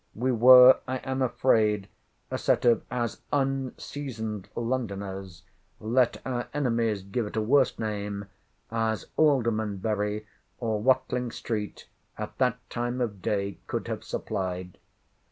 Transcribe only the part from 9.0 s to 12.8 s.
Aldermanbury, or Watling street, at that